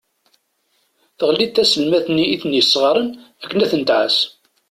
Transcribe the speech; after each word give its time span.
Teɣli-d 1.17 1.51
taselmadt-nni 1.55 2.25
i 2.29 2.37
ten-yesɣarayen 2.41 3.09
akken 3.43 3.63
ad 3.63 3.69
ten-tɛas. 3.71 4.17